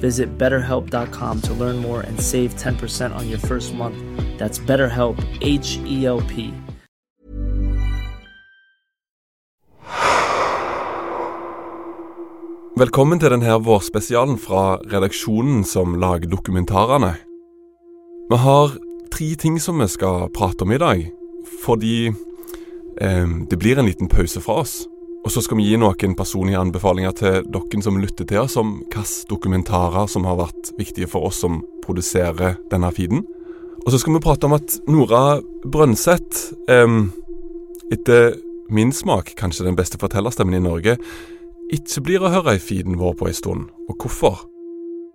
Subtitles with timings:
[0.00, 3.96] Visit betterhelp.com to learn more and save 10% on your first month.
[4.38, 6.52] That's BetterHelp, H E L P.
[12.78, 17.16] Velkommen til denne vårspesialen fra redaksjonen som lager dokumentarene.
[18.30, 18.76] Vi har
[19.10, 21.00] tre ting som vi skal prate om i dag,
[21.64, 22.12] fordi
[23.02, 24.84] eh, det blir en liten pause fra oss.
[25.24, 28.78] Og så skal vi gi noen personlige anbefalinger til dere som lytter til oss, om
[28.86, 33.24] hvilke dokumentarer som har vært viktige for oss som produserer denne feeden.
[33.84, 37.00] Og så skal vi prate om at Nora Brøndseth, eh,
[37.92, 38.36] etter
[38.70, 40.98] min smak kanskje den beste fortellerstemmen i Norge,
[41.72, 44.46] ikke blir å høre i feeden vår på en stund, og hvorfor.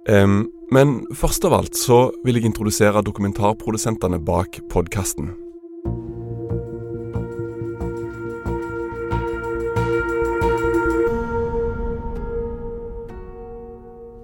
[0.09, 5.31] Um, men først av alt så vil jeg introdusere dokumentarprodusentene bak podkasten.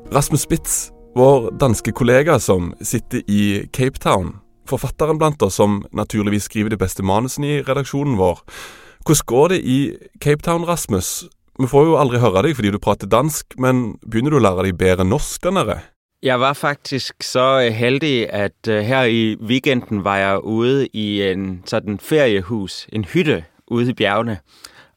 [0.09, 4.39] Rasmus Spitz, vår danske kollega som sitter i Cape Town.
[4.65, 8.41] Forfatteren blant oss som naturligvis skriver de beste manusene i redaksjonen vår.
[9.05, 9.77] Hvordan går det i
[10.17, 11.27] Cape Town, Rasmus?
[11.61, 14.65] Vi får jo aldri høre deg fordi du prater dansk, men begynner du å lære
[14.65, 15.77] deg bedre norsk der nede?
[16.25, 21.61] Jeg var faktisk så heldig, at uh, her i weekenden var jeg ude i en
[21.69, 24.39] sådan feriehus, en hytte ude i bjergene.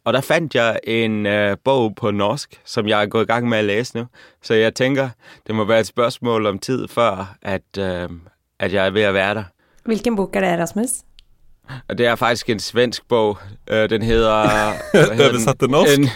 [0.05, 3.49] Og der fandt jeg en øh, bog på norsk, som jeg er gået i gang
[3.49, 4.07] med at læse nu.
[4.43, 5.09] Så jeg tænker,
[5.47, 8.09] det må være et spørgsmål om tid før, at, øh,
[8.59, 9.45] at jeg er ved at være der.
[9.85, 10.91] Hvilken bok er det, Rasmus?
[11.89, 13.39] Og det er faktisk en svensk bog.
[13.71, 14.33] Uh, den hedder...
[14.95, 15.99] Er besatt til norsk?
[15.99, 16.09] En,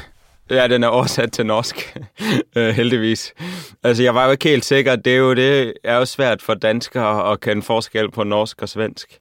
[0.50, 1.96] Ja, den er oversat til norsk,
[2.56, 3.34] øh, heldigvis.
[3.82, 4.96] Altså, jeg var jo ikke helt sikker.
[4.96, 8.68] Det er jo, det er jo svært for danskere at kende forskel på norsk og
[8.68, 9.18] svensk.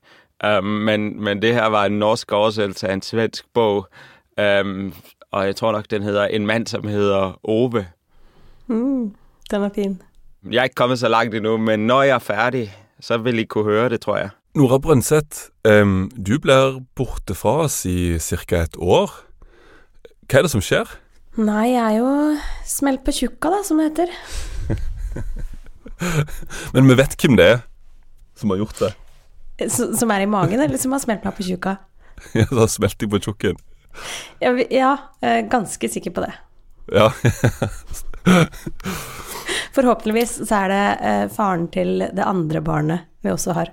[0.48, 3.88] Um, men, men det her var en norsk oversættelse af en svensk bog,
[4.40, 4.94] um,
[5.32, 7.86] og jeg tror nok, den hedder En mand, som hedder Ove.
[8.68, 9.16] Mm,
[9.52, 10.02] den er fin.
[10.52, 13.44] Jeg er ikke kommet så langt endnu, men når jeg er færdig, så vil I
[13.44, 14.30] kunne høre det, tror jeg.
[14.56, 18.62] Nora Brøndseth, um, du blir borte fra oss i ca.
[18.64, 19.12] et år.
[20.30, 20.88] Hva er det som skjer?
[21.36, 22.12] Nei, jeg er jo
[22.66, 24.14] smelt på tjukka, da, som det heter.
[26.74, 27.60] Men vi vet hvem det er
[28.40, 28.94] som har gjort det.
[29.68, 31.76] S som er i magen, eller som har smelt meg på tjukka?
[32.40, 33.60] Ja, som har smelt på tjukken.
[34.44, 34.98] Ja, ja,
[35.52, 36.34] ganske sikker på det.
[36.94, 37.12] Ja.
[39.76, 43.72] Forhåpentligvis så er det eh, faren til det andre barnet vi også har.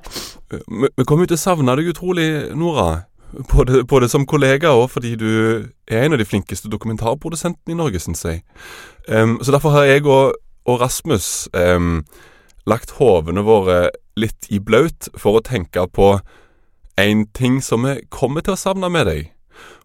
[0.51, 2.29] Vi vi kommer jo til å savne deg utrolig,
[2.59, 3.05] Nora.
[3.49, 5.31] Både, både som kollega og fordi du
[5.89, 8.43] er en av de flinkeste dokumentarprodusentene i Norge, syns jeg.
[9.09, 10.37] Um, så derfor har jeg og,
[10.69, 12.03] og Rasmus um,
[12.69, 13.87] lagt hodene våre
[14.21, 16.19] litt i blaut for å tenke på
[17.01, 19.32] en ting som vi kommer til å savne med deg,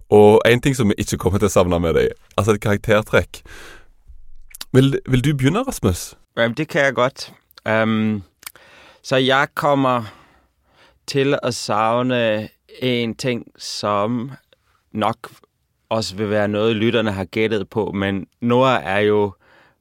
[0.09, 2.13] og én ting som vi ikke kommer til å savne med deg.
[2.38, 3.41] Altså et karaktertrekk.
[4.73, 6.16] Vil, vil du begynne, Rasmus?
[6.38, 7.34] Jamen, det kan jeg godt.
[7.66, 8.23] Um,
[9.01, 10.12] så jeg kommer
[11.07, 12.50] til å savne
[12.81, 14.31] en ting, som
[14.91, 15.31] nok
[15.90, 19.22] også vil være noe lytterne har gjettet på, men Nora er jo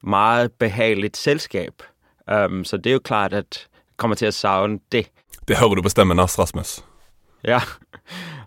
[0.01, 1.83] meget behagelig selskap.
[2.27, 5.07] Um, så det er jo klart, at jeg kommer til å savne det.
[5.47, 6.79] Det hører du på stemmen hans, Rasmus.
[7.43, 7.61] Ja.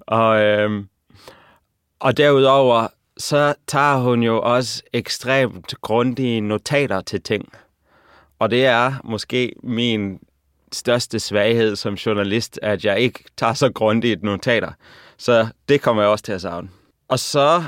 [0.06, 0.88] Og, øhm,
[2.00, 2.86] og derudover,
[3.18, 7.52] så tager hun jo også ekstremt grundige notater til ting.
[8.38, 10.20] Og det er måske min
[10.72, 14.72] største svaghed som journalist, at jeg ikke tager så grundigt notater.
[15.16, 16.68] Så det kommer jeg også til at savne.
[17.08, 17.64] Og så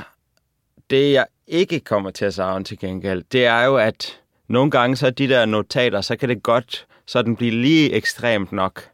[0.89, 4.95] det, jeg ikke kommer til at savne til gengæld, det er jo, at nogle gange
[4.95, 8.89] så de der notater, så kan det godt sådan blive lige ekstremt nok.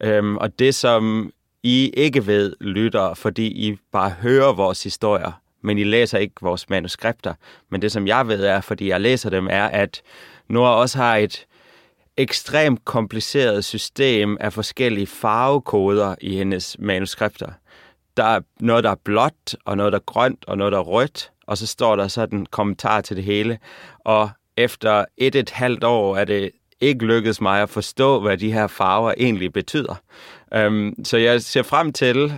[0.00, 1.32] Øhm, og det, som
[1.64, 5.32] I ikke ved, lytter, fordi I bare hører vores historier,
[5.62, 7.34] men I læser ikke vores manuskripter.
[7.70, 10.02] Men det, som jeg ved, er, fordi jeg læser dem, er, at
[10.48, 11.46] Nora også har et
[12.16, 17.52] ekstremt kompliceret system af forskellige farvekoder i hendes manuskripter.
[18.16, 20.82] der er noget, der er blåt, og noget, der er grønt, og noget, der er
[20.82, 21.30] rødt.
[21.46, 23.58] Og så står der sådan en kommentar til det hele.
[23.98, 28.52] Og efter et et halvt år er det ikke lykkedes mig at forstå, hvad de
[28.52, 29.94] her farver egentlig betyder.
[30.56, 32.32] Um, så jeg ser frem til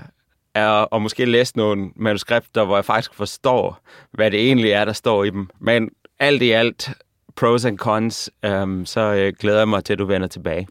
[0.55, 3.79] at, at måske læse nogle manuskripter, hvor jeg faktisk forstår,
[4.13, 5.49] hvad det egentlig er, der står i dem.
[5.61, 6.91] Men alt i alt,
[7.37, 10.69] pros and cons, um, så uh, glæder jeg mig til, at du vender tilbage.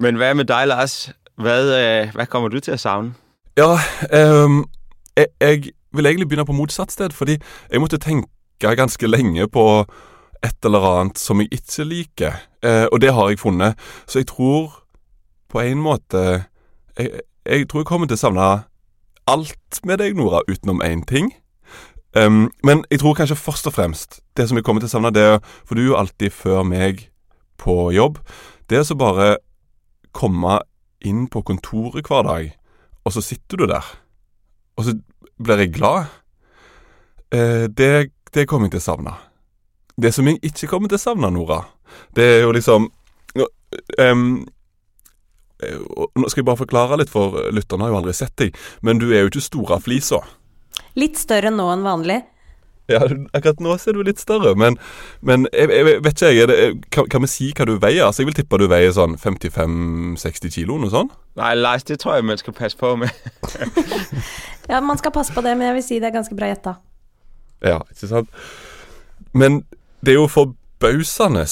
[0.00, 1.10] Men hvad med dig, Lars?
[1.36, 3.14] Hvad, uh, hvad kommer du til at savne?
[3.56, 3.72] Ja,
[4.44, 4.68] um,
[5.16, 5.62] jeg, jeg
[5.92, 7.36] vil egentlig begynne på motsatt sted, fordi
[7.72, 8.28] jeg måtte tenke
[8.60, 9.84] ganske lenge på
[10.44, 13.78] et eller annet som jeg ikke liker, eh, og det har jeg funnet.
[14.06, 14.84] Så jeg tror
[15.48, 16.44] på en måte
[16.98, 17.10] Jeg,
[17.46, 18.48] jeg tror jeg kommer til å savne
[19.26, 21.32] alt med deg, Nora, utenom én ting.
[22.14, 25.10] Um, men jeg tror kanskje først og fremst det som jeg kommer til å savne,
[25.10, 27.08] det er For du er jo alltid før meg
[27.58, 28.20] på jobb.
[28.70, 29.38] Det er så bare
[30.14, 30.60] komme
[31.02, 32.52] inn på kontoret hver dag,
[33.04, 33.84] og så sitter du der.
[34.78, 34.94] Og så
[35.42, 36.06] blir jeg glad.
[37.34, 39.16] Eh, det, det kommer jeg til å savne.
[39.96, 41.62] Det som jeg ikke kommer til å savne, Nora,
[42.16, 42.88] det er jo liksom
[44.00, 44.24] um,
[45.64, 48.56] Nå skal jeg bare forklare litt, for lytterne har jo aldri sett deg.
[48.84, 50.20] Men du er jo ikke stor av flisa.
[50.98, 52.18] Litt større nå enn vanlig.
[52.90, 53.00] Ja,
[53.32, 54.74] akkurat nå ser du litt større, men,
[55.24, 56.56] men jeg, jeg, vet ikke jeg, det,
[56.92, 58.02] kan, kan, vi si hva du veier?
[58.04, 61.14] Altså, Jeg vil tippe du veier sånn 55-60 kilo, noe sånt?
[61.40, 63.08] Nei, Lars, det tror jeg man skal passe på med.
[64.72, 66.76] ja, man skal passe på det, men jeg vil si det er ganske bra gjetta.
[67.64, 68.44] Ja, ikke sant?
[69.32, 69.62] Men
[70.04, 71.46] det er jo forbausende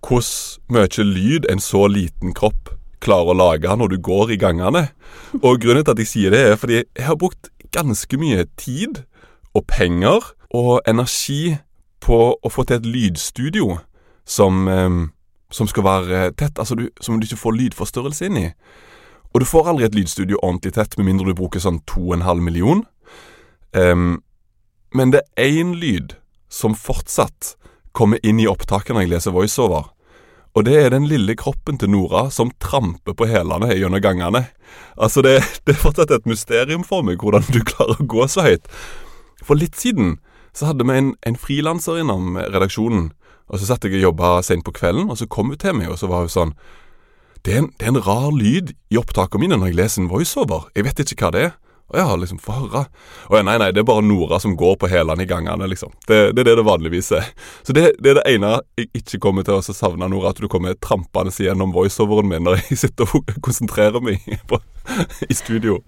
[0.00, 0.26] hvor
[0.72, 2.70] mye lyd en så liten kropp
[3.02, 4.88] klarer å lage når du går i gangene.
[5.42, 9.02] Og grunnen til at jeg sier det, er fordi jeg har brukt ganske mye tid
[9.54, 11.56] og penger og energi
[12.00, 13.78] på å få til et lydstudio
[14.24, 15.10] som, eh,
[15.50, 18.48] som skal være tett, altså du, som du ikke får lydforstørrelse inn i.
[19.34, 22.82] Og du får aldri et lydstudio ordentlig tett med mindre du bruker sånn 2,5 million.
[23.72, 24.22] Um,
[24.90, 26.16] men det er én lyd
[26.50, 27.54] som fortsatt
[27.96, 29.90] kommer inn i opptaket når jeg leser voiceover.
[30.58, 34.48] Og det er den lille kroppen til Nora som tramper på hælene gjennom gangene.
[34.98, 38.46] Altså, det, det, er fortsatt et mysterium for meg hvordan du klarer å gå så
[38.46, 38.66] høyt.
[39.46, 40.18] For litt siden
[40.56, 43.12] så hadde vi en, en frilanser innom redaksjonen.
[43.50, 45.90] Og så satt jeg og jobba sent på kvelden, og så kom hun til meg,
[45.90, 46.54] og så var hun sånn
[47.46, 50.10] det er, en, det er en rar lyd i opptakene mine når jeg leser en
[50.10, 50.66] voiceover.
[50.76, 51.54] Jeg vet ikke hva det er.
[51.92, 52.84] Jeg har liksom, fara.
[53.28, 55.92] Å ja, nei, nei, det er bare Nora som går på hælene i gangene, liksom.
[56.06, 57.30] Det, det, er det det vanligvis er.
[57.66, 60.34] Så det, det, er det ene jeg ikke kommer til å savne, Nora.
[60.34, 64.60] At du kommer trampende gjennom voiceoveren min når jeg sitter og konsentrerer meg på,
[65.26, 65.80] i studio.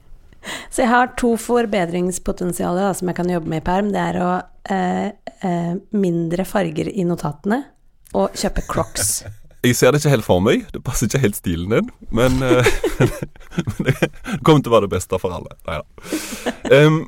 [0.70, 3.92] Så jeg har to forbedringspotensialer som jeg kan jobbe med i perm.
[3.94, 4.32] Det er å
[4.74, 5.12] eh,
[5.46, 7.62] eh, mindre farger i notatene
[8.18, 9.22] og kjøpe Crocs.
[9.62, 10.64] Jeg ser det ikke helt for meg.
[10.74, 11.90] Det passer ikke helt stilen din.
[12.10, 13.94] Men, men det
[14.42, 15.54] kommer til å være det beste for alle.
[15.68, 16.86] Nei da.
[16.86, 17.04] Um,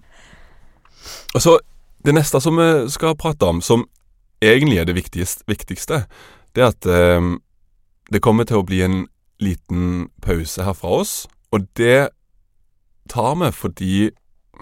[1.35, 1.59] og så
[2.05, 3.87] Det neste som vi skal prate om, som
[4.45, 6.03] egentlig er det viktigste
[6.55, 6.87] det er at
[7.19, 7.39] um,
[8.12, 9.07] det kommer til å bli en
[9.43, 11.15] liten pause her fra oss.
[11.50, 12.11] Og det
[13.11, 13.95] tar vi fordi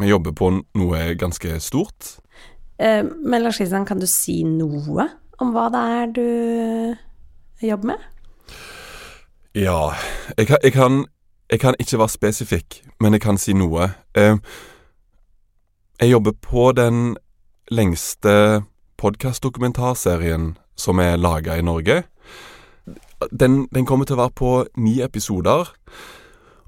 [0.00, 2.16] vi jobber på noe ganske stort.
[2.80, 5.10] Uh, men Lars Kristian, kan du si noe
[5.42, 6.28] om hva det er du
[7.70, 8.08] jobbe med?
[9.54, 9.92] Ja
[10.38, 11.04] jeg kan, jeg, kan,
[11.50, 13.90] jeg kan, ikke være spesifikk, men jeg kan si noe.
[14.16, 14.36] Eh,
[16.00, 17.16] jeg jobber på den
[17.70, 18.62] lengste
[18.96, 22.02] podkastdokumentarserien som er laga i Norge.
[23.30, 25.70] Den, den, kommer til å være på ni episoder.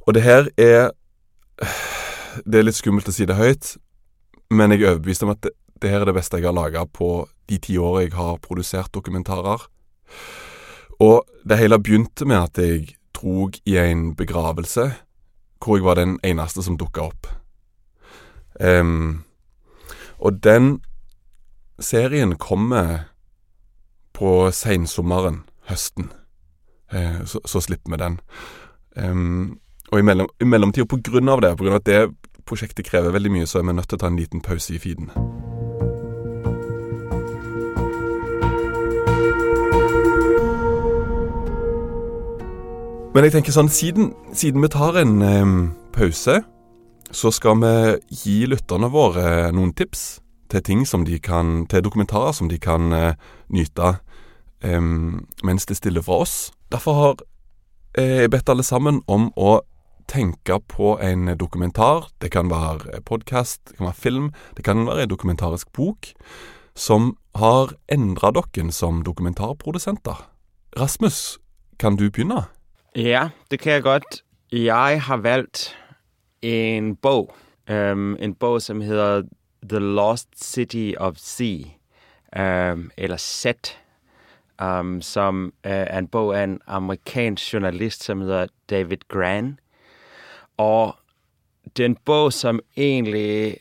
[0.07, 0.93] Og det her er
[2.45, 3.77] Det er litt skummelt å si det høyt,
[4.51, 6.83] men jeg er overbevist om at det, det her er det beste jeg har laga
[6.83, 9.63] på de ti årene jeg har produsert dokumentarer.
[11.05, 14.93] Og det hele begynte med at jeg drog i en begravelse
[15.65, 17.27] hvor jeg var den eneste som dukka opp.
[18.61, 19.25] Um,
[20.19, 20.81] og den
[21.81, 23.09] serien kommer
[24.13, 26.13] på seinsommeren, høsten.
[26.93, 28.21] Uh, så, så, slipper vi den.
[28.97, 29.59] Um,
[29.89, 32.87] og i, mellom, i mellomtida, på grunn av det, på grunn av at det prosjektet
[32.87, 35.11] krever veldig mye, så er vi nødt til å ta en liten pause i feeden.
[43.15, 45.51] Men jeg tenker sånn, siden, siden vi tar en eh,
[45.95, 46.41] pause,
[47.15, 47.75] så skal vi
[48.11, 50.17] gi lytterne våre noen tips
[50.51, 53.15] til ting som de kan, til dokumentarer som de kan eh,
[53.55, 53.93] nyte
[54.67, 54.83] eh,
[55.47, 56.35] mens det stiller fra oss.
[56.75, 57.23] Derfor har
[57.95, 59.61] jeg bedt alle sammen om å
[60.11, 62.11] tenke på en dokumentar.
[62.19, 64.27] Det kan være podkast, det kan være film,
[64.59, 66.11] det kan være en dokumentarisk bok
[66.75, 70.27] som har endra dere som dokumentarprodusenter.
[70.75, 71.39] Rasmus,
[71.79, 72.49] kan du begynne?
[72.97, 74.25] Ja, det kan jeg godt.
[74.53, 75.77] Jeg har valgt
[76.43, 77.37] en bog
[77.71, 79.23] Um, en bog, som heter
[79.69, 81.65] The Lost City of Sea,
[82.73, 83.81] um, eller Set,
[84.63, 89.59] um, som uh, er en bog af en amerikansk journalist, som hedder David Gran.
[90.57, 90.97] Og
[91.77, 93.57] det er en bog, som egentlig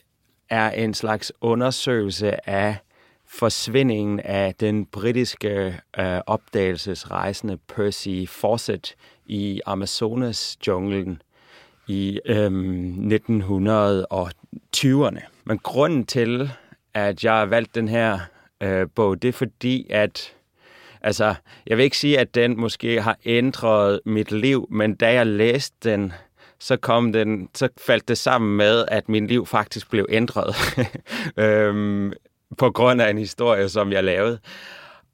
[0.50, 2.78] er en slags undersøgelse af
[3.26, 11.22] forsvindingen af den britiske øh, opdagelsesrejsende Percy Fawcett i Amazonas-jungelen
[11.88, 15.22] i øhm, 1920'erne.
[15.46, 16.52] Men grunden til,
[16.94, 17.88] at jeg har valgt den
[18.64, 20.34] øh, bog, det er fordi, at
[21.02, 21.36] altså,
[21.68, 25.90] jeg vil ikke sige, at den måske har ændret mit liv, men da jeg læste
[25.90, 26.14] den,
[26.60, 30.56] så kom den, så faldt det sammen med, at min liv faktisk blev ændret
[31.38, 32.14] øhm,
[32.58, 34.40] på grund af en historie, som jeg lavede.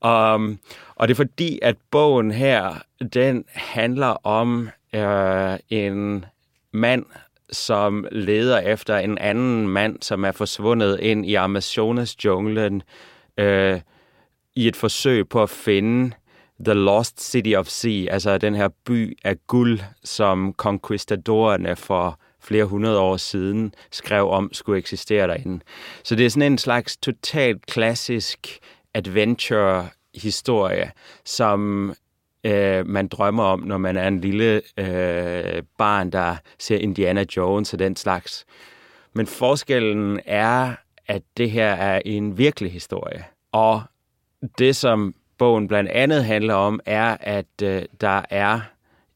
[0.05, 0.59] Um,
[0.95, 2.75] og det er fordi, at bogen her,
[3.13, 6.25] den handler om øh, en
[6.71, 7.05] mand,
[7.51, 12.83] som leder efter en anden mand, som er forsvundet ind i Amazonas junglen
[13.37, 13.81] øh,
[14.55, 16.15] i et forsøg på at finde
[16.65, 22.65] The Lost City of Sea, altså den her by af guld, som conquistadorerne for flere
[22.65, 25.59] hundrede år siden skrev om skulle eksistere derinde.
[26.03, 28.59] Så det er sådan en slags totalt klassisk
[28.93, 30.91] adventure-historie,
[31.25, 31.93] som
[32.43, 37.73] øh, man drømmer om, når man er en lille øh, barn, der ser Indiana Jones
[37.73, 38.45] og den slags.
[39.13, 40.73] Men forskellen er,
[41.07, 43.25] at det her er en virkelig historie.
[43.51, 43.81] Og
[44.57, 48.59] det, som bogen blandt andet handler om, er, at øh, der er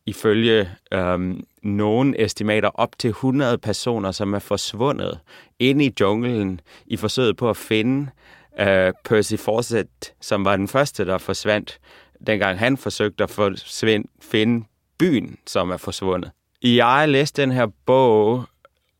[0.05, 5.19] ifølge øh, nogle estimater op til 100 personer, som er forsvundet
[5.59, 8.09] inde i junglen i forsøget på at finde
[8.59, 11.79] øh, Percy Fawcett, som var den første, der forsvandt,
[12.27, 13.39] dengang han forsøgte at
[14.21, 14.63] finne
[14.97, 16.31] byen, som er forsvundet.
[16.63, 18.43] Jeg læste den her bog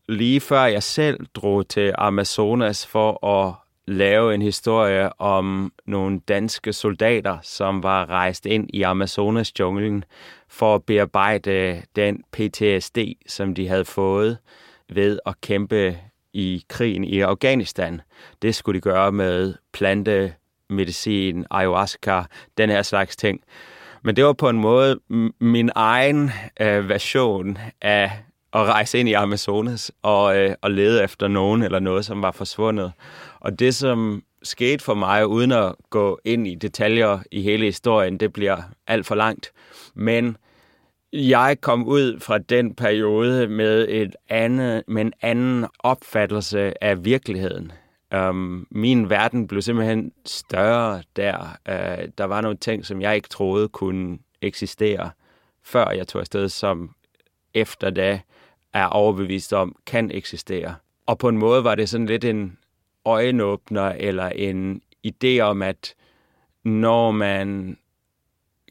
[0.08, 3.54] lige før jeg selv drog til Amazonas for at
[3.86, 10.04] lave en historie om nogle danske soldater, som var rejst ind i Amazonas-junglen
[10.48, 14.38] for at bearbejde den PTSD, som de havde fået
[14.88, 15.98] ved at kæmpe
[16.34, 18.00] i krigen i Afghanistan.
[18.42, 22.22] Det skulle de gøre med plantemedicin, ayahuasca,
[22.58, 23.40] den her slags ting.
[24.02, 25.00] Men det var på en måde
[25.40, 28.12] min egen øh, version af
[28.52, 32.32] at rejse ind i Amazonas og, øh, og lede efter nogen eller noget, som var
[32.32, 32.92] forsvundet.
[33.40, 38.20] Og det, som skete for mig, uden at gå ind i detaljer i hele historien,
[38.20, 39.52] det bliver alt for langt.
[39.94, 40.36] Men
[41.16, 47.72] jeg kom ud fra den periode med, et andet, med en anden opfattelse af virkeligheden.
[48.16, 51.58] Um, min verden blev simpelthen større der.
[51.68, 55.10] Uh, der var nogle ting, som jeg ikke troede kunne eksistere,
[55.62, 56.90] før jeg tog afsted, som
[57.54, 58.20] efter da
[58.72, 60.74] er overbevist om, kan eksistere.
[61.06, 62.58] Og på en måde var det sådan lidt en
[63.04, 65.94] øjenåbner eller en idé om, at
[66.64, 67.76] når man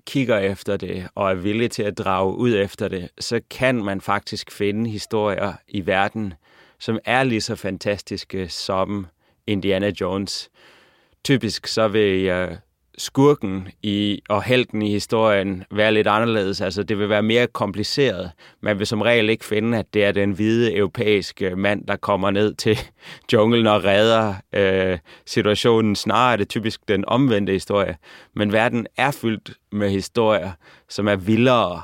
[0.07, 4.01] kigger efter det og er villig til at drage ud efter det, så kan man
[4.01, 6.33] faktisk finde historier i verden,
[6.79, 9.07] som er lige så fantastiske som
[9.47, 10.49] Indiana Jones.
[11.23, 12.57] Typisk så vil uh,
[12.97, 16.61] skurken i, og helten i historien være lidt anderledes.
[16.61, 18.31] Altså, det vil være mere kompliceret.
[18.61, 22.31] Man vil som regel ikke finde, at det er den hvide europæiske mand, der kommer
[22.31, 22.79] ned til
[23.33, 25.95] junglen og redder øh, situationen.
[25.95, 27.97] Snarere er det typisk den omvendte historie.
[28.35, 30.51] Men verden er fyldt med historier,
[30.89, 31.81] som er vildere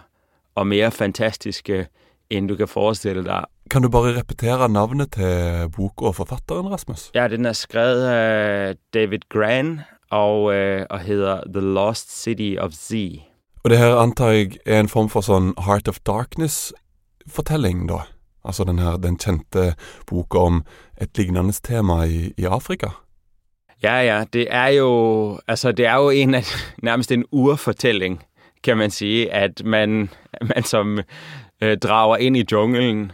[0.56, 1.88] og mere fantastiske,
[2.30, 3.44] end du kan forestille dig.
[3.72, 7.12] Kan du bare repetere navnet til boka og forfatteren, Rasmus?
[7.16, 12.72] Ja, den er skrevet af David Gran, og, øh, og hedder The Lost City of
[12.72, 12.94] Z.
[13.64, 18.06] Og det her antar jeg er en form for sånn Heart of Darkness-fortelling, da?
[18.46, 19.74] Altså den, her, den kjente
[20.08, 20.64] boka om
[21.02, 22.88] et lignende tema i, i Afrika?
[23.84, 24.24] Ja, ja.
[24.34, 26.44] Det er jo, altså, det er jo en af,
[26.88, 28.24] nærmest en urfortælling,
[28.64, 30.10] kan man sige, at man,
[30.56, 31.00] man som
[31.62, 33.12] øh, drager ind i junglen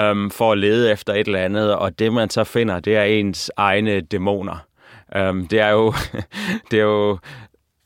[0.00, 3.04] øh, for at lede efter et eller andet, og det man så finder, det er
[3.04, 4.66] ens egne dæmoner.
[5.16, 5.92] Um, det er jo,
[6.70, 7.18] det er jo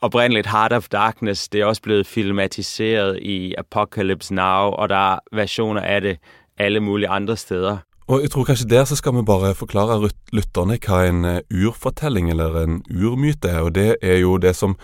[0.01, 1.49] oprindeligt Heart of Darkness.
[1.49, 6.19] Det er også blevet filmatiseret i Apocalypse Now, og der er versjoner av det
[6.59, 7.79] alle mulige andre steder.
[8.07, 12.31] Og jeg tror kanskje der så skal vi bare forklare lytterne hva en eh, urfortelling
[12.31, 13.61] eller en urmyte er.
[13.61, 14.77] Og det er jo det som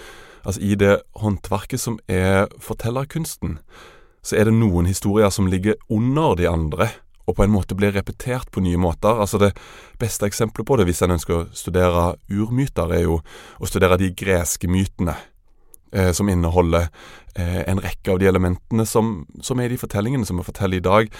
[0.44, 3.58] Altså i det håndverket som er fortellerkunsten,
[4.22, 6.88] så er det noen historier som ligger under de andre
[7.26, 9.20] og på en måte blir repetert på nye måter.
[9.20, 9.52] Altså Det
[9.98, 13.20] beste eksempelet på det, hvis en ønsker å studere urmyter, er jo
[13.60, 15.14] å studere de greske mytene.
[15.92, 16.88] Eh, som inneholder
[17.36, 20.80] eh, en rekke av de elementene som, som er i de fortellingene som vi forteller
[20.80, 21.10] i dag.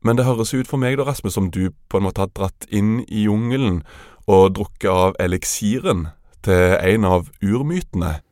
[0.00, 2.64] men det høres ut for meg da, Rasmus, som du på en måte har dratt
[2.72, 3.82] inn i jungelen
[4.24, 6.06] og drukket av eliksiren
[6.40, 8.22] til en av urmytene.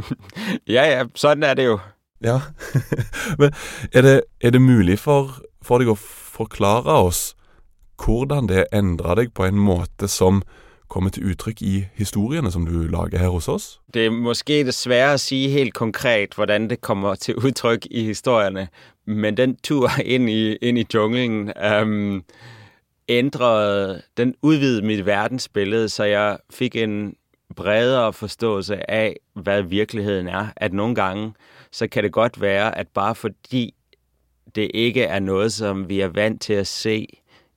[0.74, 1.76] ja, ja, sånn er det jo.
[2.24, 2.40] Ja,
[3.40, 3.52] men
[3.92, 5.98] er det, er det mulig for, for deg å
[6.40, 7.30] forklare oss
[8.00, 10.42] hvordan det endra deg på en måte som
[10.90, 13.80] kommer til uttrykk i historiene som du lager her hos oss?
[13.94, 18.68] Det er måske dessverre å si helt konkret hvordan det kommer til uttrykk i historiene,
[19.06, 22.24] men den tur inn i, inn i jungelen um,
[23.10, 27.14] ændrede Den utvidet mitt verdensbilde, så jeg fikk en
[27.56, 30.52] bredere forståelse av hva virkeligheten er.
[30.56, 31.32] At noen ganger
[31.70, 33.72] så kan det godt være at bare fordi
[34.56, 37.04] det ikke er noe som vi er vant til å se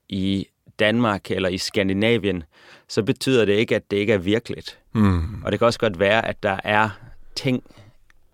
[0.10, 0.48] i
[0.80, 2.44] Danmark eller i Skandinavien,
[2.88, 4.64] så betyder det ikke at det ikke er virkelig.
[4.94, 5.44] Mm.
[5.44, 6.90] Og det kan også godt være at der er
[7.36, 7.64] ting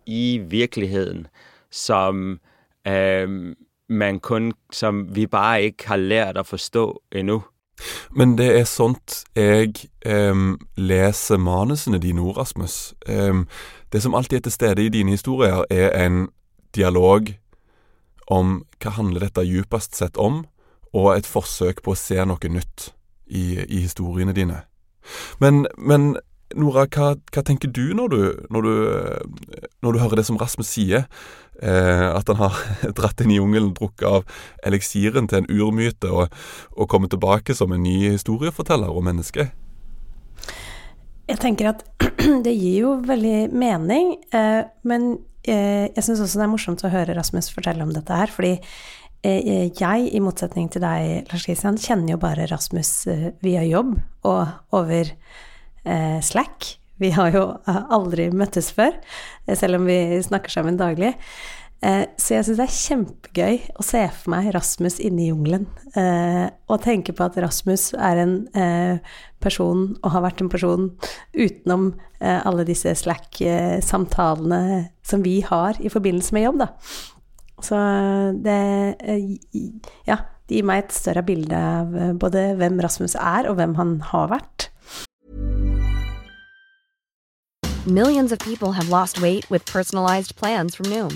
[0.05, 1.27] i virkeligheten
[1.71, 2.39] som
[2.87, 3.55] øh,
[3.89, 7.41] man kun Som vi bare ikke har lært å forstå endnu.
[8.11, 9.73] Men det er sånt jeg
[10.05, 10.35] eh,
[10.77, 12.93] leser manusene dine Rasmus.
[13.07, 13.33] Eh,
[13.93, 16.27] det som alltid er til stede i dine historier, er en
[16.75, 17.33] dialog
[18.29, 20.43] om hva handler dette djupest sett om,
[20.93, 22.91] og et forsøk på å se noe nytt
[23.29, 24.63] i, i historiene dine.
[25.41, 26.15] Men, men
[26.57, 28.71] Nora, hva, hva, tenker du når du, når du,
[29.85, 31.05] når du hører det som Rasmus sier?
[31.61, 32.57] Eh, at han har
[32.97, 36.33] dratt inn i jungelen, drukket av eliksiren til en urmyte og,
[36.73, 39.49] og kommet tilbake som en ny historieforteller og menneske?
[41.29, 41.85] Jeg tenker at
[42.45, 45.11] det gir jo veldig mening, eh, men
[45.49, 48.55] jeg syns også det er morsomt å høre Rasmus fortelle om dette her, fordi
[49.25, 53.95] eh, jeg, i motsetning til deg, Lars Kristian, kjenner jo bare Rasmus eh, via jobb
[54.29, 56.75] og over eh, Slack.
[56.99, 58.97] Vi har jo aldri møttes før,
[59.47, 61.13] eh, selv om vi snakker sammen daglig.
[61.79, 65.67] Eh, så jeg syns det er kjempegøy å se for meg Rasmus inne i jungelen.
[65.95, 68.99] Eh, og tenke på at Rasmus er en eh,
[69.39, 70.89] person, og har vært en person,
[71.37, 76.67] utenom alle disse Slack-samtalene som vi har i forbindelse med jobb, da.
[77.63, 77.79] Så
[78.43, 78.57] det
[80.03, 80.17] Ja,
[80.51, 84.27] det gir meg et større bilde av både hvem Rasmus er, og hvem han har
[84.35, 84.67] vært.
[87.87, 91.15] Millions of people have lost weight with personalized plans from Noom,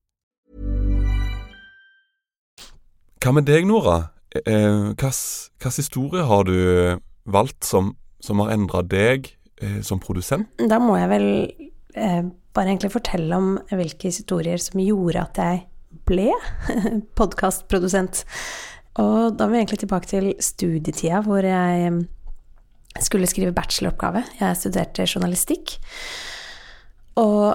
[3.21, 4.07] Hva med deg, Nora?
[4.33, 6.55] Eh, Hvilken historie har du
[7.29, 9.29] valgt som, som har endra deg
[9.61, 10.49] eh, som produsent?
[10.57, 11.27] Da må jeg vel
[11.93, 15.61] eh, bare egentlig fortelle om hvilke historier som gjorde at jeg
[16.09, 16.31] ble
[17.19, 18.23] podkastprodusent.
[19.05, 21.93] Og da er vi egentlig tilbake til studietida, hvor jeg
[23.05, 24.25] skulle skrive bacheloroppgave.
[24.41, 25.77] Jeg studerte journalistikk.
[27.21, 27.53] Og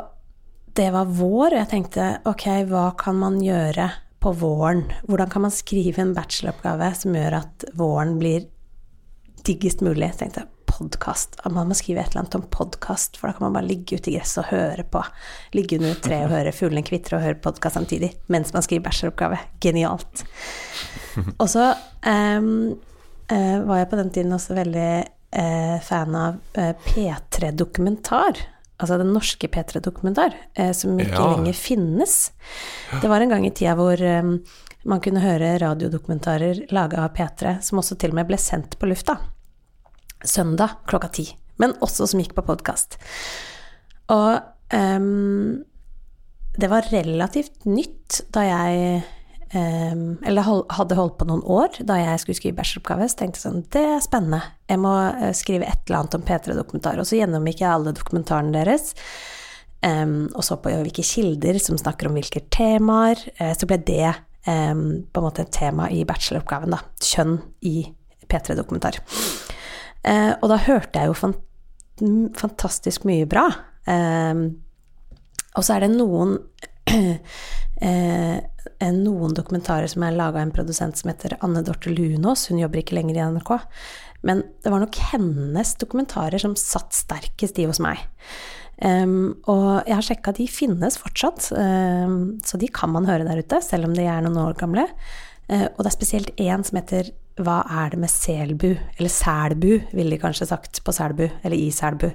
[0.79, 3.90] det var vår, og jeg tenkte ok, hva kan man gjøre
[4.26, 4.92] på våren?
[5.02, 8.48] Hvordan kan man skrive en bacheloroppgave som gjør at våren blir
[9.46, 10.08] diggest mulig?
[10.08, 11.36] Jeg tenkte podkast.
[11.46, 14.10] Man må skrive et eller annet om podkast, for da kan man bare ligge ute
[14.10, 15.04] i gresset og høre på.
[15.54, 18.88] Ligge under et tre og høre fuglene kvitre og høre podkast samtidig mens man skriver
[18.88, 19.38] bacheloroppgave.
[19.62, 20.26] Genialt.
[21.44, 21.68] Og så
[22.02, 22.50] um,
[23.30, 24.90] uh, var jeg på den tiden også veldig
[25.38, 28.42] uh, fan av uh, P3 Dokumentar.
[28.76, 30.34] Altså den norske P3 Dokumentar,
[30.76, 31.30] som ikke ja.
[31.32, 32.16] lenger finnes.
[33.00, 34.34] Det var en gang i tida hvor eh,
[34.86, 38.88] man kunne høre radiodokumentarer laga av P3, som også til og med ble sendt på
[38.90, 39.16] lufta.
[40.22, 41.26] Søndag klokka ti.
[41.60, 42.98] Men også som gikk på podkast.
[44.12, 44.38] Og
[44.70, 45.64] um,
[46.56, 49.00] det var relativt nytt da jeg
[49.54, 53.09] um, Eller hadde holdt på noen år da jeg skulle skrive bacheloroppgave.
[53.11, 54.42] Så tenkte jeg sånn Det er spennende.
[54.70, 57.00] Jeg må eh, skrive et eller annet om P3-dokumentar.
[57.00, 58.94] Og så gjennomgikk jeg alle dokumentarene deres.
[59.85, 63.20] Um, og så på hvilke kilder som snakker om hvilke temaer.
[63.40, 64.14] Uh, så ble det
[64.46, 66.78] på en måte et tema i bacheloroppgaven, da.
[67.02, 67.80] Kjønn i
[68.30, 69.00] P3-dokumentar.
[70.06, 71.42] Uh, og da hørte jeg jo fant
[72.37, 73.46] fantastisk mye bra.
[75.56, 76.37] og så er det noen
[77.80, 78.38] eh,
[78.80, 82.48] noen dokumentarer som er laga av en produsent som heter Anne Dorte Lunås.
[82.50, 83.52] Hun jobber ikke lenger i NRK.
[84.26, 88.00] Men det var nok hennes dokumentarer som satt sterkest i hos meg.
[88.76, 93.40] Um, og jeg har sjekka, de finnes fortsatt, um, så de kan man høre der
[93.40, 94.84] ute, selv om de er noen år gamle.
[95.48, 98.68] Uh, og det er spesielt én som heter Hva er det med Selbu?
[98.98, 102.10] Eller Selbu, ville de kanskje sagt på Selbu, eller i Selbu.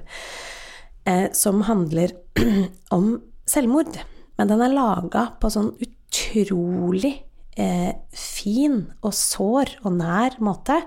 [1.08, 2.14] Uh, som handler
[2.96, 3.16] om
[3.48, 3.98] selvmord.
[4.38, 5.98] Men den er laga på sånn utrolig
[7.58, 10.80] uh, fin og sår og nær måte.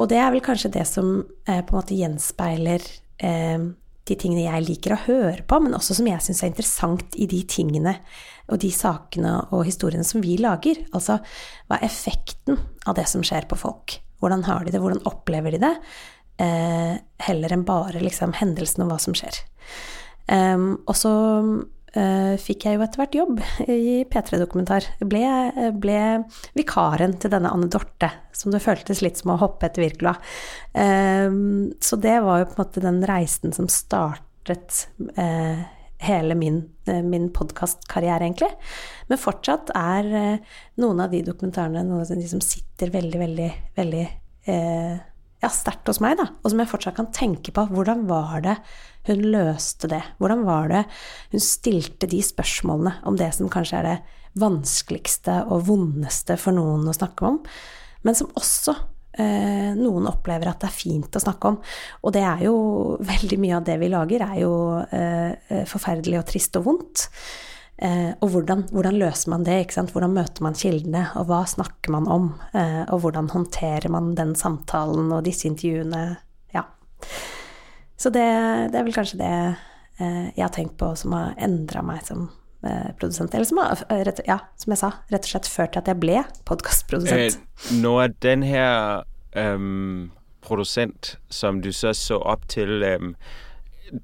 [0.00, 2.82] Og det er vel kanskje det som på en måte gjenspeiler
[3.22, 7.28] de tingene jeg liker å høre på, men også som jeg syns er interessant i
[7.30, 7.94] de tingene
[8.50, 10.80] og de sakene og historiene som vi lager.
[10.96, 11.20] Altså
[11.68, 14.00] hva er effekten av det som skjer på folk?
[14.22, 15.72] Hvordan har de det, hvordan opplever de det?
[16.42, 16.94] Eh,
[17.26, 19.38] heller enn bare liksom hendelsen og hva som skjer.
[20.30, 21.12] Um, og så
[21.92, 24.86] fikk jeg jo etter hvert jobb i P3-dokumentar.
[25.04, 25.26] Ble,
[25.76, 25.98] ble
[26.56, 30.14] vikaren til denne Anne Dorte, som det føltes litt som å hoppe etter Wirkola.
[30.72, 34.86] Uh, så det var jo på en måte den reisen som startet
[35.18, 35.60] uh,
[36.02, 36.64] hele min,
[37.06, 38.50] min podkastkarriere, egentlig.
[39.12, 40.08] Men fortsatt er
[40.82, 44.06] noen av de dokumentarene noe av de som sitter veldig, veldig, veldig
[45.42, 46.28] ja, sterkt hos meg, da.
[46.42, 47.66] Og som jeg fortsatt kan tenke på.
[47.74, 48.56] Hvordan var det
[49.08, 50.02] hun løste det?
[50.22, 50.82] Hvordan var det
[51.32, 53.98] hun stilte de spørsmålene om det som kanskje er det
[54.38, 57.38] vanskeligste og vondeste for noen å snakke om,
[58.06, 58.74] men som også
[59.20, 61.58] eh, noen opplever at det er fint å snakke om.
[62.02, 62.56] Og det er jo
[63.12, 64.54] veldig mye av det vi lager, er jo
[64.88, 67.08] eh, forferdelig og trist og vondt.
[67.82, 69.56] Eh, og hvordan, hvordan, løser man det?
[69.74, 72.28] Hvordan møter man kildene, og hva snakker man om?
[72.54, 76.04] Eh, og hvordan håndterer man den samtalen og disse intervjuene?
[76.54, 76.62] Ja.
[77.98, 78.22] Så det,
[78.70, 79.32] det, er vel kanskje det
[79.98, 82.28] eh, jeg har tenkt på som har endra meg som
[82.62, 83.34] eh, produsent.
[83.34, 86.02] Eller som har, rett, ja, som jeg sa, rett og slett ført til at jeg
[86.02, 87.40] ble podkastprodusent.
[87.82, 89.02] nå er den her
[89.34, 90.12] um,
[90.46, 93.16] produsent som du så så opp til um,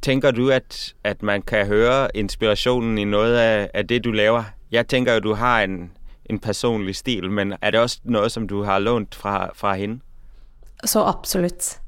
[0.02, 4.50] Tenker du at, at, man kan høre inspirasjonen i noe av, af det du laver?
[4.72, 5.90] Jeg tenker jo du har en,
[6.28, 10.02] en, personlig stil, men er det også noe som du har lånt fra, fra henne?
[10.84, 11.78] Så absolutt.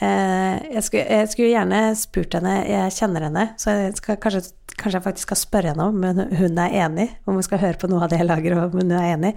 [0.00, 4.44] Eh, jeg skulle, jeg skulle, gjerne spurt henne, jeg kjenner henne, så jeg skal, kanskje,
[4.76, 7.90] kanskje, jeg faktisk skal spørre henne om hun er enig, om hun skal høre på
[7.90, 9.34] noe av det jeg lager, om hun er enig.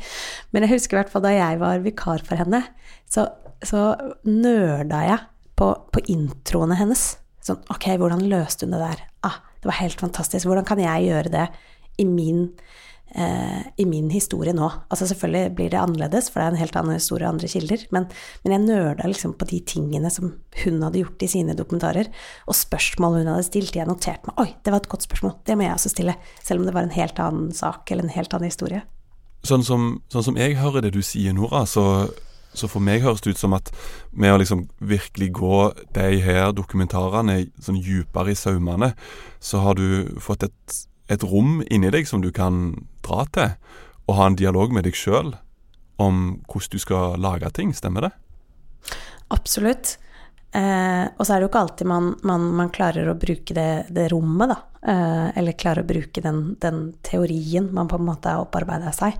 [0.53, 2.61] Men jeg husker i hvert fall da jeg var vikar for henne,
[3.09, 3.27] så,
[3.65, 3.89] så
[4.29, 5.19] nøla jeg
[5.57, 7.09] på, på introene hennes.
[7.43, 9.03] Sånn, ok, hvordan løste hun det der?
[9.27, 10.47] Ah, det var helt fantastisk.
[10.47, 11.47] Hvordan kan jeg gjøre det
[12.01, 12.47] i min
[13.15, 14.65] Eh, i min historie nå.
[14.89, 17.83] Altså selvfølgelig blir det annerledes, for det er en helt annen historie og andre kilder,
[17.93, 18.07] men,
[18.41, 20.31] men jeg nøla liksom på de tingene som
[20.63, 22.09] hun hadde gjort i sine dokumentarer,
[22.49, 23.77] og spørsmål hun hadde stilt.
[23.77, 26.17] Jeg noterte meg Oi, det var et godt spørsmål, det må jeg også stille.
[26.41, 28.81] Selv om det var en helt annen sak eller en helt annen historie.
[29.45, 32.07] Sånn som, sånn som jeg hører det du sier, Nora, så,
[32.53, 33.71] så for meg høres det ut som at
[34.11, 35.59] med å liksom virkelig gå
[35.97, 38.93] de her dokumentarene sånn dypere i saumene,
[39.43, 42.73] så har du fått et et rom inni deg som du kan
[43.05, 43.55] dra til,
[44.07, 45.33] og ha en dialog med deg sjøl
[46.01, 47.73] om hvordan du skal lage ting.
[47.75, 48.13] Stemmer det?
[49.33, 49.97] Absolutt.
[50.53, 53.87] Eh, og så er det jo ikke alltid man, man, man klarer å bruke det,
[53.93, 54.59] det rommet, da.
[54.93, 59.17] Eh, eller klarer å bruke den, den, teorien man på en måte har opparbeida seg.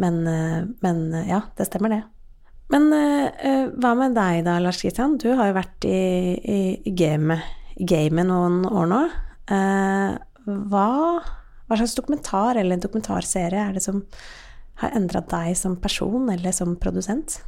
[0.00, 2.02] Men, eh, men, ja, det stemmer det.
[2.74, 5.16] Men eh, hva med deg da, Lars Kristian?
[5.22, 6.00] Du har jo vært i,
[6.34, 7.46] i gamet,
[7.78, 9.00] game noen år nå.
[9.50, 10.14] Uh,
[10.70, 10.88] hva,
[11.68, 14.02] hva slags dokumentar eller dokumentarserie er det som
[14.82, 17.38] har endra deg som person eller som produsent?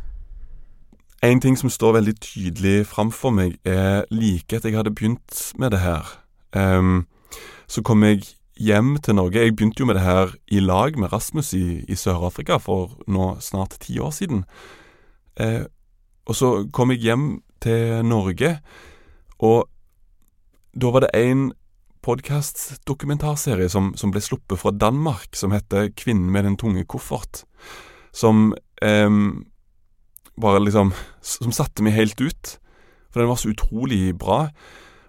[1.23, 5.73] en ting som står veldig tydelig framfor meg, er like etter jeg hadde begynt med
[5.75, 6.09] det her.
[6.53, 7.07] Um,
[7.67, 8.25] så kom jeg
[8.57, 9.43] hjem til Norge.
[9.43, 13.37] Jeg begynte jo med det her i lag med Rasmus i, i Sør-Afrika for nå
[13.41, 14.45] snart ti år siden.
[15.40, 15.64] Eh,
[16.27, 17.27] og så kom jeg hjem
[17.62, 18.59] til Norge,
[19.38, 19.68] og
[20.77, 21.51] da var det en
[22.07, 27.44] podkast-dokumentarserie som, som, ble sluppet fra Danmark, som heter 'Kvinnen med den tunge koffert',
[28.12, 29.11] som eh,
[30.40, 32.59] bare liksom Som satte meg helt ut.
[33.11, 34.51] For den var så utrolig bra.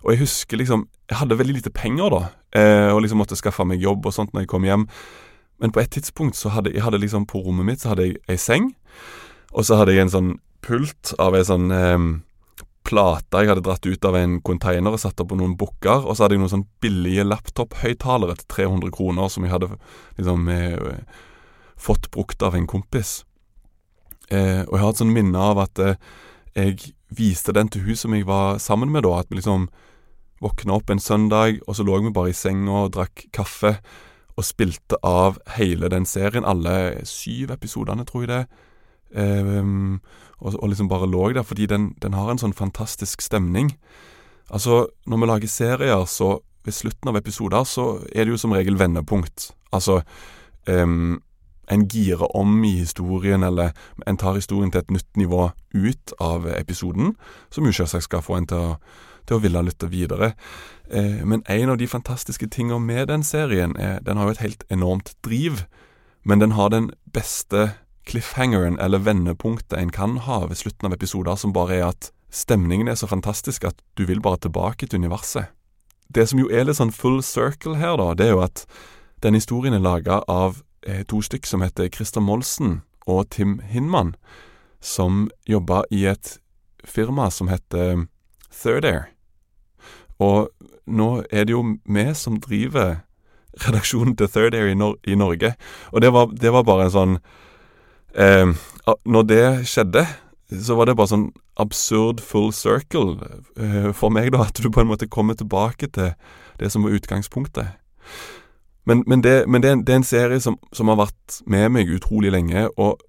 [0.03, 2.27] Og jeg husker liksom Jeg hadde veldig lite penger da,
[2.59, 4.87] eh, og liksom måtte skaffe meg jobb og sånt når jeg kom hjem.
[5.59, 8.17] Men på et tidspunkt så hadde jeg hadde liksom på rommet mitt så hadde jeg
[8.27, 8.75] ei seng,
[9.53, 10.31] og så hadde jeg en sånn
[10.65, 12.07] pult av ei sånn eh,
[12.87, 16.05] plate jeg hadde dratt ut av en container og satt opp på noen bukker.
[16.05, 19.71] Og så hadde jeg noen sånn billige laptop-høyttalere til 300 kroner som jeg hadde
[20.19, 21.01] liksom eh,
[21.77, 23.21] fått brukt av en kompis.
[24.29, 25.99] Eh, og jeg har et sånn minne av at eh,
[26.57, 29.17] jeg viste den til hun som jeg var sammen med da.
[29.21, 29.69] At vi liksom
[30.43, 33.77] våkna opp en søndag, og så lå vi bare i senga og drakk kaffe.
[34.37, 38.43] Og spilte av hele den serien, alle syv episodene, tror jeg det.
[39.15, 40.01] Um,
[40.39, 43.71] og, og, liksom bare lå der, fordi den, den, har en sånn fantastisk stemning.
[44.49, 48.53] Altså, når vi lager serier, så ved slutten av episoder så er det jo som
[48.55, 49.51] regel vendepunkt.
[49.71, 50.01] Altså
[50.67, 51.17] um,
[51.71, 53.71] en girer om i historien, eller
[54.07, 57.15] en tar historien til et nytt nivå ut av episoden,
[57.51, 58.75] som jo selvsagt skal få en til å,
[59.27, 60.33] til å ville lytte videre.
[60.89, 64.45] Eh, men en av de fantastiske tingene med den serien er den har jo et
[64.45, 65.65] helt enormt driv,
[66.23, 67.73] men den har den beste
[68.07, 72.87] cliffhangeren, eller vendepunktet, en kan ha ved slutten av episoder, som bare er at stemningen
[72.87, 75.51] er så fantastisk at du vil bare tilbake til universet.
[76.07, 78.63] Det som jo er litt sånn full circle her, da, det er jo at
[79.23, 84.13] den historien er laga av Eh, to stykk som heter Christer Molsen og Tim Hinman,
[84.79, 86.37] som jobba i et
[86.85, 88.05] firma som heter
[88.61, 89.09] Third Air.
[90.19, 90.47] Og
[90.87, 93.01] nå er det jo vi som driver
[93.65, 95.55] redaksjonen til Third Air i, Nor i Norge.
[95.91, 97.17] Og det var, det var, bare en sånn
[98.17, 100.05] Når det skjedde,
[100.49, 101.27] så var det bare sånn
[101.59, 103.17] absurd full circle
[103.59, 104.45] eh, for meg, da.
[104.47, 106.13] At du på en måte kommer tilbake til
[106.61, 107.75] det som var utgangspunktet.
[108.87, 111.41] Men, men, det, men det, er en, det, er en, serie som, som, har vært
[111.49, 113.01] med meg utrolig lenge, og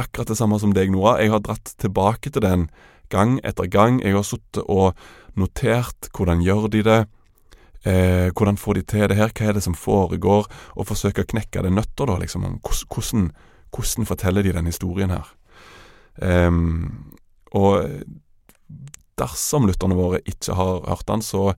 [0.00, 1.18] akkurat det samme som deg, Nora.
[1.20, 2.70] Jeg har dratt tilbake til den
[3.12, 4.00] gang etter gang.
[4.00, 4.96] Jeg har sittet og
[5.36, 7.00] notert hvordan gjør de det,
[7.84, 11.30] eh, hvordan får de til det her, hva er det som foregår, og forsøke å
[11.34, 12.48] knekke det nøtter, da, liksom.
[12.64, 13.28] Hvordan,
[13.70, 15.28] hvordan forteller de den historien her?
[16.20, 17.14] Um,
[17.52, 17.86] og
[19.20, 21.52] dersom lytterne våre ikke har hørt den, så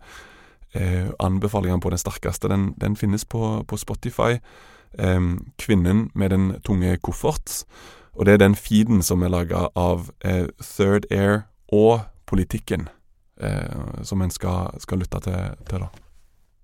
[0.75, 2.49] eh, den på den sterkeste.
[2.49, 4.41] Den, den finnes på, på Spotify.
[4.99, 5.21] Eh,
[5.59, 7.65] 'Kvinnen med den tunge koffert'.
[8.13, 12.89] Og det er den feeden som er laga av eh, Third Air og Politikken,
[13.41, 15.89] eh, som en skal, skal lytte til, til, da.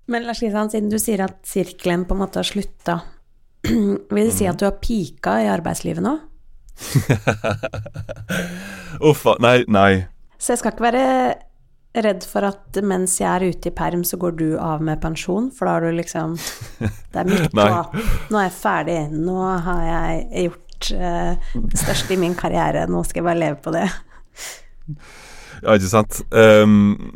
[0.09, 3.01] Men Lars Kristian, siden du sier at sirkelen på en måte har slutta,
[4.15, 6.15] vil det si at du har pika i arbeidslivet nå?
[9.11, 9.35] Uffa.
[9.43, 9.93] Nei, nei.
[10.39, 11.05] Så jeg skal ikke være
[11.99, 15.49] redd for at mens jeg er ute i perm, så går du av med pensjon,
[15.55, 16.37] for da har du liksom
[17.13, 17.69] Det er mye på.
[18.31, 18.99] Nå er jeg ferdig.
[19.15, 22.87] Nå har jeg gjort uh, det største i min karriere.
[22.91, 23.89] Nå skal jeg bare leve på det.
[25.65, 26.21] Ja, ikke sant.
[26.31, 27.09] Um,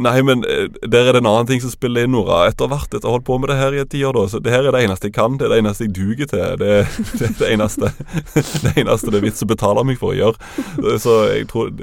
[0.00, 2.46] Nei, men eh, der er det en annen ting som spiller inn, Nora.
[2.48, 4.16] Etter hvert etter å ha holdt på med det her i et tiår.
[4.32, 5.36] Så det her er det eneste jeg kan.
[5.36, 6.44] Det er det eneste jeg duger til.
[6.62, 6.70] Det,
[7.20, 7.90] det, det eneste
[8.64, 10.96] det eneste det er vits å betale meg for å gjøre.
[11.02, 11.74] Så jeg tror,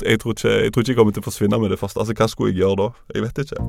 [0.00, 2.00] jeg, tror ikke, jeg tror ikke jeg kommer til å forsvinne med det første.
[2.00, 2.88] Altså, hva skulle jeg gjøre da?
[3.12, 3.60] Jeg vet ikke.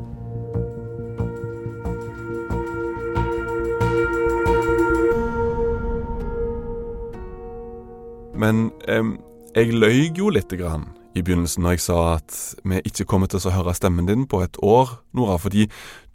[8.39, 9.17] Men um,
[9.51, 13.41] jeg løy jo lite grann i begynnelsen når jeg sa at vi ikke kommer til
[13.41, 15.67] å høre stemmen din på et år, Nora, fordi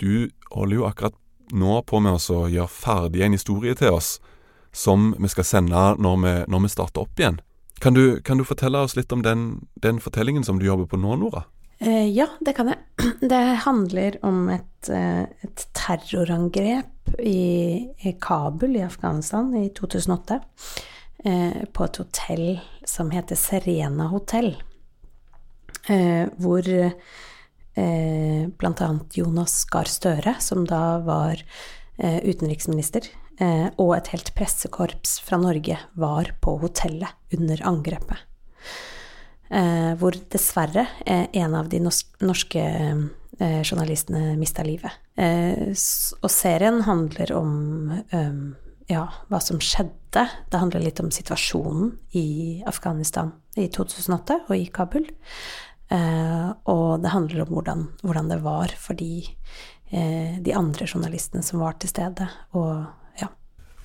[0.03, 1.17] du holder jo akkurat
[1.55, 4.17] nå på med å gjøre ferdig en historie til oss
[4.75, 7.41] som vi skal sende når vi, når vi starter opp igjen.
[7.83, 10.99] Kan du, kan du, fortelle oss litt om den, den, fortellingen som du jobber på
[10.99, 11.45] nå, Nora?
[11.83, 12.81] Eh, ja, det kan jeg.
[13.35, 20.39] Det handler om et, eh, et terrorangrep i, i, Kabul i Afghanistan i 2008.
[21.25, 22.47] Eh, på et hotell
[22.89, 24.55] som heter Serena hotell
[25.89, 26.69] eh, hvor
[27.75, 28.89] eh, bl.a.
[29.15, 31.41] Jonas Gahr Støre, som da var
[31.99, 33.09] eh, utenriksminister,
[33.41, 38.25] eh, og et helt pressekorps fra Norge var på hotellet under angrepet.
[39.55, 42.65] Eh, hvor dessverre eh, en av de norske
[43.35, 44.93] journalistene mista livet.
[45.19, 47.49] og serien handler om
[48.87, 50.23] ja, hva som skjedde.
[50.51, 55.09] Det handler litt om situasjonen i Afghanistan i 2008 og i Kabul.
[55.93, 59.25] Eh, og det handler om hvordan, hvordan det var for de,
[59.93, 62.29] eh, de andre journalistene som var til stede.
[62.53, 62.85] Og
[63.21, 63.29] ja.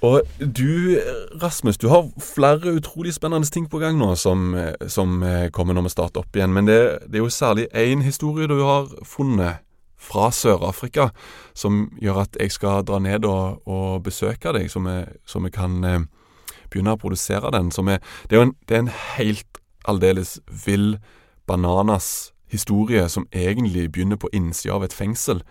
[0.02, 1.00] Og du,
[1.42, 4.54] Rasmus, du har flere utrolig spennende ting på gang nå som,
[4.88, 6.56] som kommer når vi starter opp igjen.
[6.56, 9.66] Men det, det er jo særlig én historie du har funnet
[10.00, 11.10] fra Sør-Afrika
[11.58, 14.96] som gjør at jeg skal dra ned og, og besøke deg, så vi,
[15.28, 16.02] så vi kan eh,
[16.72, 17.72] begynne å produsere den.
[17.84, 20.94] Er, det, er en, det, er en, helt aldeles vill
[21.50, 25.42] bananas historie som egentlig begynner på innsida av et fengsel.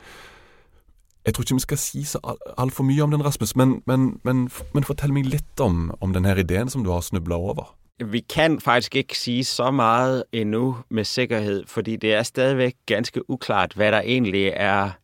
[1.26, 4.46] Jeg tror ikke vi skal si så altfor mye om den, Rasmus, men, men, men,
[4.74, 7.74] men fortell meg litt om, om denne ideen som du har snubla over.
[7.98, 13.30] Vi kan faktisk ikke si så mye endnu med sikkerhet, fordi det er stadigvæk ganske
[13.30, 14.94] uklart, hva der egentlig er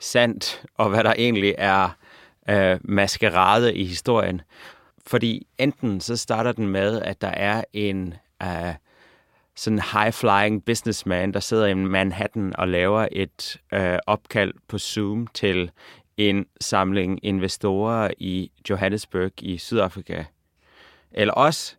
[0.00, 1.96] sant, og hva der egentlig er
[2.48, 4.40] øh, maskerade i historien.
[5.06, 8.74] Fordi enten så starter den med, at der er en øh,
[9.56, 15.70] sådan high-flying businessman, der sidder i Manhattan og laver et øh, opkald på Zoom til
[16.16, 20.24] en samling investorer i Johannesburg i Sydafrika.
[21.12, 21.76] Eller også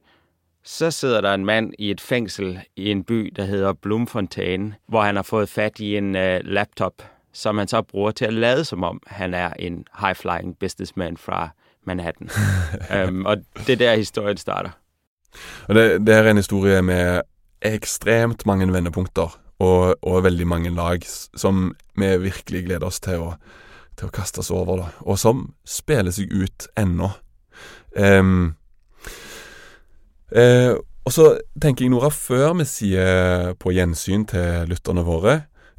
[0.66, 5.02] så sidder der en mand i et fængsel i en by, der hedder Bloemfontein, hvor
[5.02, 6.94] han har fået fat i en øh, laptop,
[7.34, 11.50] som han så bruger til at lade som om, han er en high-flying businessman fra
[11.84, 12.30] Manhattan.
[12.96, 14.70] øhm, og det er der historien starter.
[15.68, 17.22] Og det, det er en historie med
[17.74, 23.30] ekstremt mange vendepunkter og, og, veldig mange lag som vi virkelig gleder oss til å,
[23.96, 24.90] til å kaste oss over, da.
[25.08, 27.12] Og som spiller seg ut ennå.
[27.96, 28.56] Um,
[30.36, 30.76] uh,
[31.06, 31.30] og så
[31.62, 35.38] tenker jeg, Nora, før vi sier på gjensyn til lytterne våre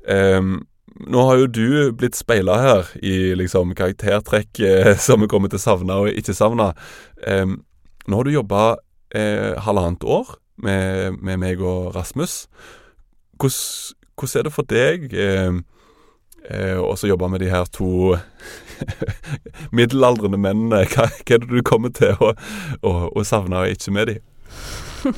[0.08, 0.62] um,
[0.96, 1.66] Nå har jo du
[1.98, 6.32] blitt speila her i liksom karaktertrekk eh, som vi kommer til å savne og ikke
[6.32, 6.70] savne.
[7.20, 8.62] nå har du jobba
[9.12, 10.30] eh, halvannet år
[10.62, 12.46] med, med, meg og Rasmus.
[13.36, 15.58] Hvordan, er det for deg eh,
[16.48, 18.16] eh, å jobbe med de her to
[19.76, 20.84] middelaldrende mennene?
[20.92, 22.32] Hva, hva, er det du kommer til å,
[22.80, 24.24] å, å savne og ikke med dem?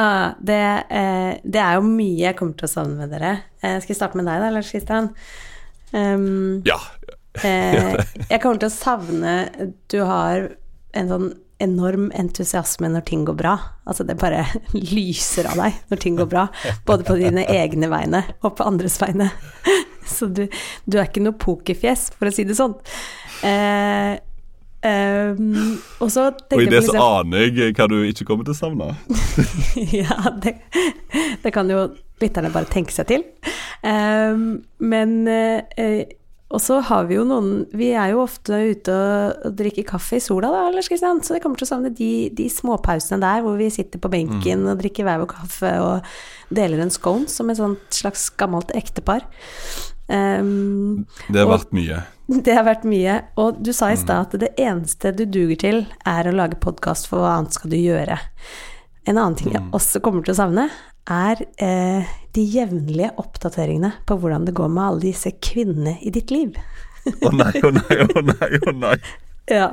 [0.00, 3.36] ah, det, eh, det, er jo mye jeg kommer til å savne med dere.
[3.60, 5.10] Eh, skal vi starte med deg, da, Lars Kristian?
[5.90, 6.78] Um, ja.
[7.42, 7.96] eh,
[8.30, 9.32] jeg kommer til å savne
[9.90, 10.52] Du har
[10.94, 11.32] en sånn
[11.62, 13.56] enorm entusiasme når ting går bra.
[13.88, 14.46] Altså det bare
[14.96, 16.48] lyser av deg når ting går bra.
[16.88, 19.30] Både på dine egne vegne og på andres vegne.
[20.10, 20.46] Så du,
[20.90, 22.72] du er ikke noe pokerfjes, for å si det sånn.
[23.46, 24.16] Eh,
[24.80, 28.56] Um, og, og, i det så liksom, aner jeg hva du ikke kommer til å
[28.56, 28.86] savne.
[29.92, 30.54] ja, det,
[31.42, 31.82] det, kan jo
[32.22, 33.26] lytterne bare tenke seg til.
[33.84, 36.00] Um, men uh,
[36.50, 40.24] Og så har vi jo noen Vi er jo ofte ute og, drikker kaffe i
[40.24, 43.70] sola, da, Kristian, så jeg kommer til å savne de, de småpausene der hvor vi
[43.72, 44.72] sitter på benken mm.
[44.72, 46.10] og drikker hver vår kaffe og
[46.54, 49.22] deler en scone som et sånt slags gammelt ektepar.
[50.10, 52.00] Um, det har vært mye.
[52.30, 53.20] Det har vært mye.
[53.38, 54.02] Og du sa i mm.
[54.02, 57.70] stad at det eneste du duger til, er å lage podkast, for hva annet skal
[57.70, 58.18] du gjøre?
[59.06, 59.70] En annen ting jeg mm.
[59.76, 60.66] også kommer til å savne,
[61.10, 66.32] er eh, de jevnlige oppdateringene på hvordan det går med alle disse kvinnene i ditt
[66.34, 66.56] liv.
[67.10, 68.96] Å oh nei, å oh nei, å oh nei, å nei.
[69.58, 69.70] ja.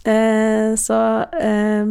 [0.00, 0.98] Eh, så,
[1.36, 1.88] eh,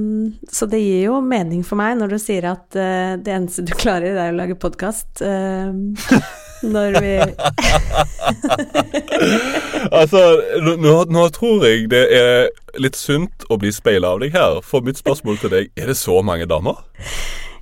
[0.51, 3.75] så, det gir jo mening for meg når du sier at eh, det eneste du
[3.77, 5.21] klarer, er å lage podkast.
[5.21, 5.69] Eh,
[6.59, 7.13] når vi
[9.99, 10.21] Altså,
[10.81, 12.49] nå, nå, tror jeg det er
[12.81, 14.59] litt sunt å bli speila av deg her.
[14.65, 16.75] For mitt spørsmål til deg er det så mange damer?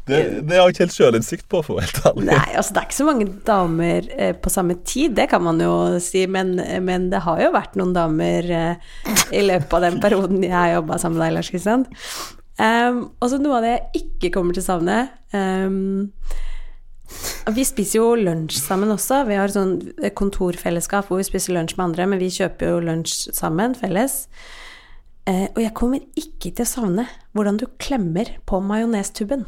[0.08, 2.28] Det, det har jeg ikke helt sjølinnsikt på, for å være helt ærlig.
[2.32, 5.62] Nei, altså det er ikke så mange damer eh, på samme tid, det kan man
[5.63, 6.24] jo si.
[6.32, 6.56] Men,
[6.88, 8.89] men det har jo vært noen damer eh,
[9.36, 11.88] i løpet av den perioden jeg har jobba sammen med deg, Lars Kristian.
[12.58, 14.93] Um, og så noe av det jeg ikke kommer til å savne
[15.30, 16.08] um,
[17.54, 19.22] vi spiser jo lunsj sammen også.
[19.30, 19.78] Vi har sånn
[20.17, 24.26] kontorfellesskap hvor vi spiser lunsj med andre, men vi kjøper jo lunsj sammen, felles.
[25.28, 29.47] Eh, og jeg kommer ikke til å savne hvordan du klemmer på majonestuben.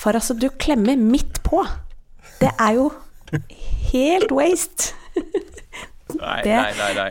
[0.00, 1.64] For altså, du klemmer midt på.
[2.40, 2.90] Det er jo
[3.90, 4.94] helt waste.
[6.20, 7.10] nei, nei, nei, nei.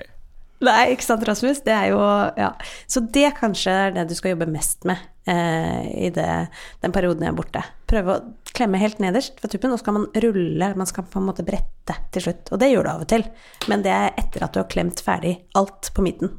[0.60, 1.62] Nei, ikke sant, Rasmus?
[1.64, 2.00] Det er jo
[2.40, 2.52] Ja.
[2.88, 6.50] Så det kanskje er det du skal jobbe mest med eh, i det,
[6.84, 7.64] den perioden jeg er borte.
[7.88, 11.22] Prøve å klemme helt nederst ved tuppen, og så skal man rulle, man skal på
[11.22, 12.52] en måte brette til slutt.
[12.52, 13.24] Og det gjør du av og til,
[13.72, 16.36] men det er etter at du har klemt ferdig alt på midten.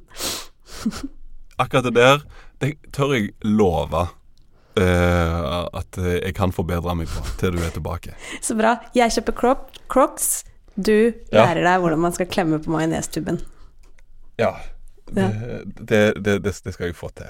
[1.62, 2.24] Akkurat det der,
[2.60, 4.04] det tør jeg love.
[4.80, 8.16] Uh, at jeg kan forbedre meg på til du er tilbake.
[8.46, 8.78] Så bra.
[8.96, 9.60] Jeg kjøper
[9.90, 10.30] crocs.
[10.80, 11.72] Du lærer ja.
[11.72, 13.40] deg hvordan man skal klemme på majonestuben.
[14.40, 14.54] Ja.
[15.10, 15.26] det,
[15.76, 17.28] det, det, det skal jeg få til.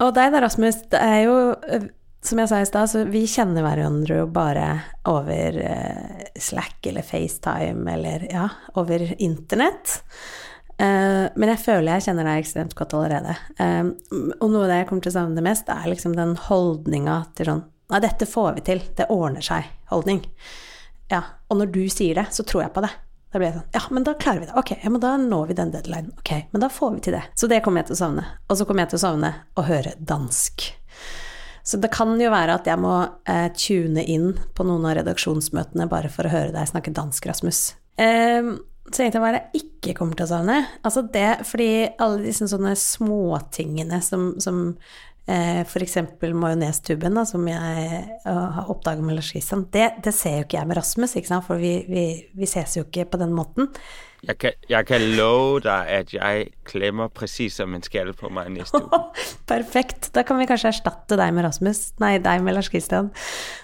[0.00, 0.82] Og deg da, Rasmus.
[0.92, 1.36] Det er jo,
[1.68, 1.88] eh,
[2.24, 4.68] som jeg sa i stad, så vi kjenner hverandre jo bare
[5.08, 8.48] over uh, Slack eller FaceTime eller ja,
[8.80, 10.00] over internett.
[10.80, 13.36] Uh, men jeg føler jeg kjenner deg ekstremt godt allerede.
[13.60, 13.92] Uh,
[14.40, 17.52] og noe av det jeg kommer til å savne mest, er liksom den holdninga til
[17.52, 18.80] sånn Nei, dette får vi til.
[18.94, 20.20] Det ordner seg-holdning.
[21.10, 21.24] Ja.
[21.50, 22.90] Og når du sier det, så tror jeg på det.
[23.30, 24.54] Da blir jeg sånn Ja, men da klarer vi det.
[24.58, 26.12] Ok, ja, men da når vi den deadlinen.
[26.18, 27.24] Ok, men da får vi til det.
[27.38, 28.26] Så det kommer jeg til å savne.
[28.46, 30.66] Og så kommer jeg til å savne å høre dansk.
[31.66, 32.94] Så det kan jo være at jeg må
[33.30, 37.60] eh, tune inn på noen av redaksjonsmøtene bare for å høre deg snakke dansk, Rasmus.
[38.00, 38.54] Eh,
[38.94, 41.70] så egentlig hva jeg ikke kommer til å savne Altså det fordi
[42.02, 44.60] alle disse sånne småtingene som, som
[45.30, 45.96] eh, f.eks.
[46.20, 50.60] majonestuben, da, som jeg uh, har oppdaga med Lars Christian, det, det, ser jo ikke
[50.60, 51.16] jeg med Rasmus,
[51.46, 53.70] for vi, vi, vi ses jo ikke på den måten.
[54.20, 58.50] Jeg kan, jeg kan love deg at jeg klemmer presis som en skall på meg
[58.52, 59.00] neste uke.
[59.48, 60.10] Perfekt.
[60.12, 63.08] Da kan vi kanskje erstatte deg med Rasmus, nei, deg med Lars Christian.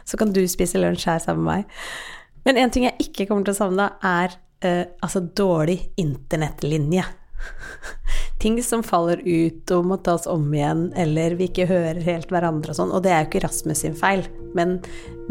[0.08, 2.00] Så kan du spise lunsj her sammen med meg.
[2.46, 7.04] Men en ting jeg ikke kommer til å savne, er uh, altså dårlig internettlinje.
[8.38, 12.72] ting som faller ut og må tas om igjen, eller vi ikke hører helt hverandre
[12.72, 12.92] og sånn.
[12.94, 14.26] Og det er jo ikke Rasmus sin feil,
[14.56, 14.78] men,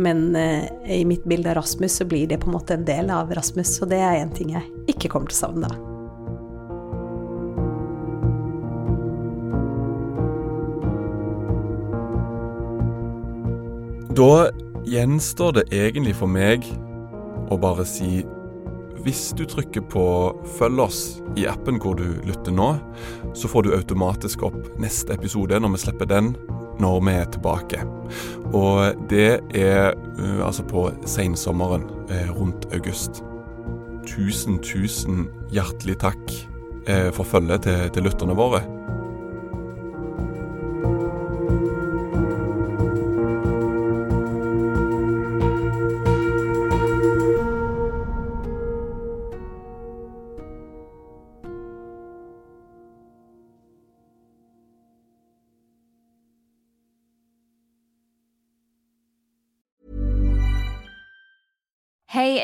[0.02, 0.66] men eh,
[1.00, 3.78] i mitt bilde av Rasmus så blir det på en måte en del av Rasmus,
[3.82, 5.84] og det er en ting jeg ikke kommer til å savne da.
[14.16, 14.48] Da
[14.88, 16.64] gjenstår det egentlig for meg
[17.52, 18.24] å bare si
[19.06, 20.06] hvis du trykker på
[20.58, 22.76] 'følg oss' i appen hvor du lytter nå,
[23.38, 26.34] så får du automatisk opp neste episode når vi slipper den
[26.80, 27.84] når vi er tilbake.
[28.54, 33.24] Og det er uh, altså på sensommeren uh, rundt august.
[34.06, 36.34] Tusen, tusen hjertelig takk
[36.90, 38.64] uh, for følget til, til lytterne våre.